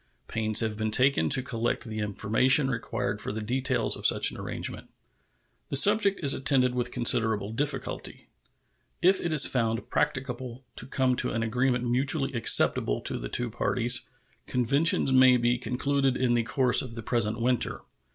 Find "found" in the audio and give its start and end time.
9.45-9.91